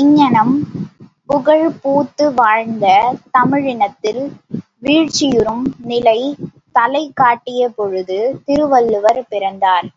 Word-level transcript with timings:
இங்ஙனம் 0.00 0.52
புகழ்பூத்து 1.28 2.26
வாழ்ந்த 2.34 2.84
தமிழனத்தில் 3.30 4.22
வீழ்ச்சியுறும் 4.82 5.66
நிலை 5.88 6.18
தலை 6.74 7.04
காட்டிய 7.14 7.68
பொழுது 7.76 8.20
திருவள்ளுவர் 8.46 9.22
பிறந்தார். 9.28 9.88